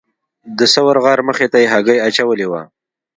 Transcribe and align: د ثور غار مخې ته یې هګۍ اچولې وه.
د 0.57 0.59
ثور 0.73 0.95
غار 1.05 1.19
مخې 1.27 1.47
ته 1.51 1.57
یې 1.61 1.67
هګۍ 1.73 1.97
اچولې 2.07 2.47
وه. 2.51 2.61